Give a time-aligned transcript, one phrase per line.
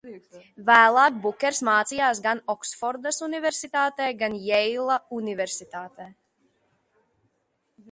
[0.69, 6.11] Vēlāk Bukers mācījās gan Oksfordas Universitātē, gan Jeila Universitātē.